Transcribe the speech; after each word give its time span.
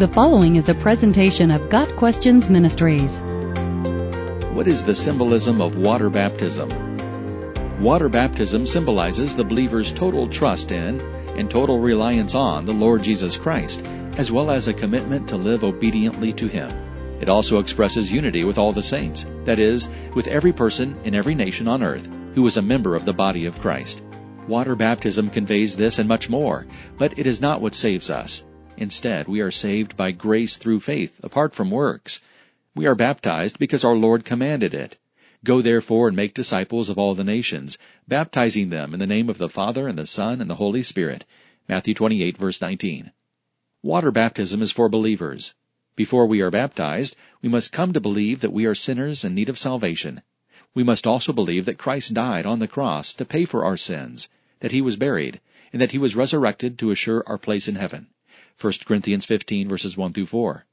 The 0.00 0.08
following 0.08 0.56
is 0.56 0.70
a 0.70 0.74
presentation 0.74 1.50
of 1.50 1.68
Got 1.68 1.94
Questions 1.96 2.48
Ministries. 2.48 3.20
What 4.54 4.66
is 4.66 4.82
the 4.82 4.94
symbolism 4.94 5.60
of 5.60 5.76
water 5.76 6.08
baptism? 6.08 6.70
Water 7.82 8.08
baptism 8.08 8.64
symbolizes 8.66 9.36
the 9.36 9.44
believer's 9.44 9.92
total 9.92 10.26
trust 10.26 10.72
in 10.72 11.02
and 11.36 11.50
total 11.50 11.80
reliance 11.80 12.34
on 12.34 12.64
the 12.64 12.72
Lord 12.72 13.02
Jesus 13.02 13.36
Christ, 13.36 13.84
as 14.16 14.32
well 14.32 14.50
as 14.50 14.68
a 14.68 14.72
commitment 14.72 15.28
to 15.28 15.36
live 15.36 15.64
obediently 15.64 16.32
to 16.32 16.48
Him. 16.48 16.70
It 17.20 17.28
also 17.28 17.58
expresses 17.58 18.10
unity 18.10 18.44
with 18.44 18.56
all 18.56 18.72
the 18.72 18.82
saints, 18.82 19.26
that 19.44 19.58
is, 19.58 19.86
with 20.14 20.28
every 20.28 20.54
person 20.54 20.96
in 21.04 21.14
every 21.14 21.34
nation 21.34 21.68
on 21.68 21.82
earth 21.82 22.08
who 22.34 22.46
is 22.46 22.56
a 22.56 22.62
member 22.62 22.96
of 22.96 23.04
the 23.04 23.12
body 23.12 23.44
of 23.44 23.60
Christ. 23.60 24.02
Water 24.48 24.74
baptism 24.74 25.28
conveys 25.28 25.76
this 25.76 25.98
and 25.98 26.08
much 26.08 26.30
more, 26.30 26.66
but 26.96 27.18
it 27.18 27.26
is 27.26 27.42
not 27.42 27.60
what 27.60 27.74
saves 27.74 28.08
us. 28.08 28.46
Instead, 28.80 29.28
we 29.28 29.42
are 29.42 29.50
saved 29.50 29.94
by 29.94 30.10
grace 30.10 30.56
through 30.56 30.80
faith, 30.80 31.20
apart 31.22 31.54
from 31.54 31.70
works. 31.70 32.22
We 32.74 32.86
are 32.86 32.94
baptized 32.94 33.58
because 33.58 33.84
our 33.84 33.94
Lord 33.94 34.24
commanded 34.24 34.72
it. 34.72 34.96
Go 35.44 35.60
therefore 35.60 36.08
and 36.08 36.16
make 36.16 36.32
disciples 36.32 36.88
of 36.88 36.96
all 36.96 37.14
the 37.14 37.22
nations, 37.22 37.76
baptizing 38.08 38.70
them 38.70 38.94
in 38.94 38.98
the 38.98 39.06
name 39.06 39.28
of 39.28 39.36
the 39.36 39.50
Father 39.50 39.86
and 39.86 39.98
the 39.98 40.06
Son 40.06 40.40
and 40.40 40.48
the 40.48 40.54
Holy 40.54 40.82
Spirit. 40.82 41.26
Matthew 41.68 41.92
28 41.92 42.38
verse 42.38 42.62
19. 42.62 43.12
Water 43.82 44.10
baptism 44.10 44.62
is 44.62 44.72
for 44.72 44.88
believers. 44.88 45.52
Before 45.94 46.24
we 46.24 46.40
are 46.40 46.50
baptized, 46.50 47.16
we 47.42 47.50
must 47.50 47.72
come 47.72 47.92
to 47.92 48.00
believe 48.00 48.40
that 48.40 48.50
we 48.50 48.64
are 48.64 48.74
sinners 48.74 49.26
in 49.26 49.34
need 49.34 49.50
of 49.50 49.58
salvation. 49.58 50.22
We 50.74 50.84
must 50.84 51.06
also 51.06 51.34
believe 51.34 51.66
that 51.66 51.76
Christ 51.76 52.14
died 52.14 52.46
on 52.46 52.60
the 52.60 52.66
cross 52.66 53.12
to 53.12 53.26
pay 53.26 53.44
for 53.44 53.62
our 53.62 53.76
sins, 53.76 54.30
that 54.60 54.72
he 54.72 54.80
was 54.80 54.96
buried, 54.96 55.38
and 55.70 55.82
that 55.82 55.92
he 55.92 55.98
was 55.98 56.16
resurrected 56.16 56.78
to 56.78 56.90
assure 56.90 57.22
our 57.26 57.36
place 57.36 57.68
in 57.68 57.74
heaven. 57.74 58.06
1 58.60 58.74
Corinthians 58.84 59.24
15 59.24 59.70
verses 59.70 59.96
1 59.96 60.12
through 60.12 60.26
4. 60.26 60.66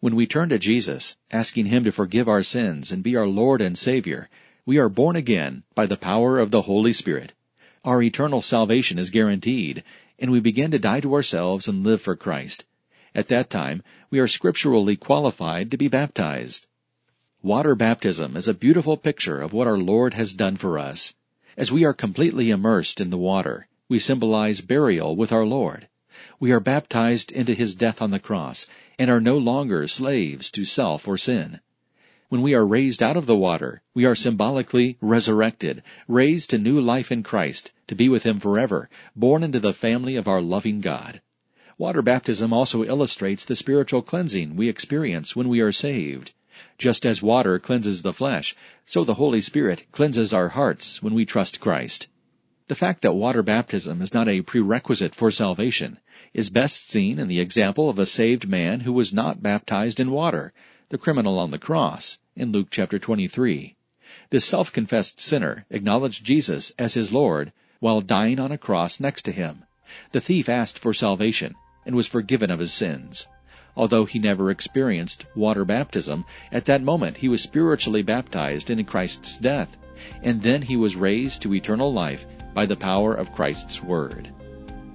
When 0.00 0.16
we 0.16 0.26
turn 0.26 0.48
to 0.48 0.58
Jesus, 0.58 1.16
asking 1.30 1.66
Him 1.66 1.84
to 1.84 1.92
forgive 1.92 2.28
our 2.28 2.42
sins 2.42 2.90
and 2.90 3.00
be 3.00 3.14
our 3.14 3.28
Lord 3.28 3.62
and 3.62 3.78
Savior, 3.78 4.28
we 4.66 4.78
are 4.78 4.88
born 4.88 5.14
again 5.14 5.62
by 5.76 5.86
the 5.86 5.96
power 5.96 6.40
of 6.40 6.50
the 6.50 6.62
Holy 6.62 6.92
Spirit. 6.92 7.32
Our 7.84 8.02
eternal 8.02 8.42
salvation 8.42 8.98
is 8.98 9.10
guaranteed, 9.10 9.84
and 10.18 10.32
we 10.32 10.40
begin 10.40 10.72
to 10.72 10.80
die 10.80 10.98
to 10.98 11.14
ourselves 11.14 11.68
and 11.68 11.84
live 11.84 12.00
for 12.00 12.16
Christ. 12.16 12.64
At 13.14 13.28
that 13.28 13.50
time, 13.50 13.84
we 14.10 14.18
are 14.18 14.26
scripturally 14.26 14.96
qualified 14.96 15.70
to 15.70 15.76
be 15.76 15.86
baptized. 15.86 16.66
Water 17.40 17.76
baptism 17.76 18.36
is 18.36 18.48
a 18.48 18.54
beautiful 18.54 18.96
picture 18.96 19.40
of 19.40 19.52
what 19.52 19.68
our 19.68 19.78
Lord 19.78 20.14
has 20.14 20.32
done 20.32 20.56
for 20.56 20.76
us. 20.76 21.14
As 21.56 21.70
we 21.70 21.84
are 21.84 21.94
completely 21.94 22.50
immersed 22.50 23.00
in 23.00 23.10
the 23.10 23.16
water, 23.16 23.68
we 23.88 24.00
symbolize 24.00 24.60
burial 24.60 25.14
with 25.14 25.30
our 25.30 25.46
Lord 25.46 25.86
we 26.42 26.50
are 26.50 26.58
baptized 26.58 27.30
into 27.30 27.54
his 27.54 27.76
death 27.76 28.02
on 28.02 28.10
the 28.10 28.18
cross 28.18 28.66
and 28.98 29.08
are 29.08 29.20
no 29.20 29.38
longer 29.38 29.86
slaves 29.86 30.50
to 30.50 30.64
self 30.64 31.06
or 31.06 31.16
sin. 31.16 31.60
When 32.30 32.42
we 32.42 32.52
are 32.52 32.66
raised 32.66 33.00
out 33.00 33.16
of 33.16 33.26
the 33.26 33.36
water, 33.36 33.80
we 33.94 34.04
are 34.06 34.16
symbolically 34.16 34.98
resurrected, 35.00 35.84
raised 36.08 36.50
to 36.50 36.58
new 36.58 36.80
life 36.80 37.12
in 37.12 37.22
Christ, 37.22 37.70
to 37.86 37.94
be 37.94 38.08
with 38.08 38.24
him 38.24 38.40
forever, 38.40 38.90
born 39.14 39.44
into 39.44 39.60
the 39.60 39.72
family 39.72 40.16
of 40.16 40.26
our 40.26 40.42
loving 40.42 40.80
God. 40.80 41.20
Water 41.78 42.02
baptism 42.02 42.52
also 42.52 42.82
illustrates 42.82 43.44
the 43.44 43.54
spiritual 43.54 44.02
cleansing 44.02 44.56
we 44.56 44.68
experience 44.68 45.36
when 45.36 45.48
we 45.48 45.60
are 45.60 45.70
saved. 45.70 46.32
Just 46.76 47.06
as 47.06 47.22
water 47.22 47.60
cleanses 47.60 48.02
the 48.02 48.12
flesh, 48.12 48.56
so 48.84 49.04
the 49.04 49.14
Holy 49.14 49.40
Spirit 49.40 49.84
cleanses 49.92 50.32
our 50.32 50.48
hearts 50.48 51.04
when 51.04 51.14
we 51.14 51.24
trust 51.24 51.60
Christ. 51.60 52.08
The 52.72 52.76
fact 52.76 53.02
that 53.02 53.12
water 53.12 53.42
baptism 53.42 54.00
is 54.00 54.14
not 54.14 54.30
a 54.30 54.40
prerequisite 54.40 55.14
for 55.14 55.30
salvation 55.30 55.98
is 56.32 56.48
best 56.48 56.88
seen 56.88 57.18
in 57.18 57.28
the 57.28 57.38
example 57.38 57.90
of 57.90 57.98
a 57.98 58.06
saved 58.06 58.48
man 58.48 58.80
who 58.80 58.94
was 58.94 59.12
not 59.12 59.42
baptized 59.42 60.00
in 60.00 60.10
water, 60.10 60.54
the 60.88 60.96
criminal 60.96 61.38
on 61.38 61.50
the 61.50 61.58
cross, 61.58 62.18
in 62.34 62.50
Luke 62.50 62.68
chapter 62.70 62.98
23. 62.98 63.76
This 64.30 64.46
self-confessed 64.46 65.20
sinner 65.20 65.66
acknowledged 65.68 66.24
Jesus 66.24 66.72
as 66.78 66.94
his 66.94 67.12
Lord 67.12 67.52
while 67.80 68.00
dying 68.00 68.40
on 68.40 68.50
a 68.50 68.56
cross 68.56 68.98
next 68.98 69.26
to 69.26 69.32
him. 69.32 69.64
The 70.12 70.22
thief 70.22 70.48
asked 70.48 70.78
for 70.78 70.94
salvation 70.94 71.54
and 71.84 71.94
was 71.94 72.06
forgiven 72.06 72.50
of 72.50 72.60
his 72.60 72.72
sins. 72.72 73.28
Although 73.76 74.06
he 74.06 74.18
never 74.18 74.50
experienced 74.50 75.26
water 75.36 75.66
baptism, 75.66 76.24
at 76.50 76.64
that 76.64 76.80
moment 76.80 77.18
he 77.18 77.28
was 77.28 77.42
spiritually 77.42 78.00
baptized 78.00 78.70
in 78.70 78.82
Christ's 78.86 79.36
death, 79.36 79.76
and 80.22 80.40
then 80.40 80.62
he 80.62 80.76
was 80.78 80.96
raised 80.96 81.42
to 81.42 81.52
eternal 81.52 81.92
life 81.92 82.24
by 82.54 82.66
the 82.66 82.76
power 82.76 83.14
of 83.14 83.34
Christ's 83.34 83.82
Word. 83.82 84.30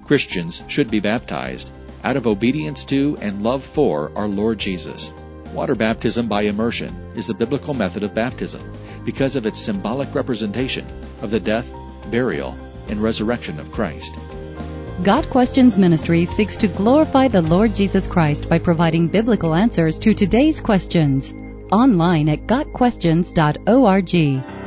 Christians 0.04 0.62
should 0.68 0.90
be 0.90 1.00
baptized 1.00 1.70
out 2.04 2.16
of 2.16 2.26
obedience 2.26 2.84
to 2.84 3.18
and 3.20 3.42
love 3.42 3.64
for 3.64 4.12
our 4.14 4.28
Lord 4.28 4.58
Jesus. 4.58 5.12
Water 5.52 5.74
baptism 5.74 6.28
by 6.28 6.42
immersion 6.42 6.94
is 7.14 7.26
the 7.26 7.34
biblical 7.34 7.74
method 7.74 8.02
of 8.02 8.14
baptism 8.14 8.72
because 9.04 9.36
of 9.36 9.46
its 9.46 9.60
symbolic 9.60 10.14
representation 10.14 10.86
of 11.22 11.30
the 11.30 11.40
death, 11.40 11.72
burial, 12.10 12.56
and 12.88 13.02
resurrection 13.02 13.58
of 13.58 13.72
Christ. 13.72 14.14
Got 15.02 15.28
Questions 15.30 15.78
Ministry 15.78 16.26
seeks 16.26 16.56
to 16.58 16.68
glorify 16.68 17.28
the 17.28 17.42
Lord 17.42 17.74
Jesus 17.74 18.06
Christ 18.06 18.48
by 18.48 18.58
providing 18.58 19.08
biblical 19.08 19.54
answers 19.54 19.98
to 20.00 20.12
today's 20.12 20.60
questions. 20.60 21.32
Online 21.70 22.28
at 22.28 22.46
GotQuestions.org. 22.46 24.57